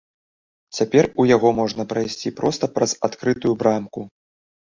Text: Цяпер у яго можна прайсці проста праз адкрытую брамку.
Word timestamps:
Цяпер 0.77 1.03
у 1.23 1.25
яго 1.31 1.51
можна 1.59 1.85
прайсці 1.91 2.31
проста 2.39 2.69
праз 2.79 2.95
адкрытую 3.09 3.53
брамку. 3.61 3.99